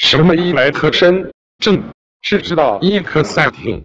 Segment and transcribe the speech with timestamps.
[0.00, 1.92] 什么伊莱特申正，
[2.22, 3.84] 是知道伊克赛廷。